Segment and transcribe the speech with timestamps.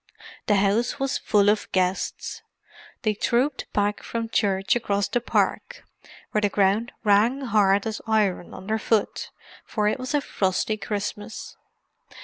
[0.47, 2.41] The house was full of guests;
[3.03, 5.83] they trooped back from church across the park,
[6.31, 9.29] where the ground rang hard as iron underfoot,
[9.63, 11.55] for it was a frosty Christmas.